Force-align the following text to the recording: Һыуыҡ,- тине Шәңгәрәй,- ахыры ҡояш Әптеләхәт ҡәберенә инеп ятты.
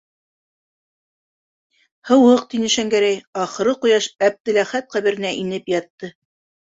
Һыуыҡ,- 2.09 2.41
тине 2.53 2.71
Шәңгәрәй,- 2.77 3.19
ахыры 3.43 3.77
ҡояш 3.87 4.09
Әптеләхәт 4.31 4.93
ҡәберенә 4.97 5.35
инеп 5.43 5.71
ятты. 5.79 6.11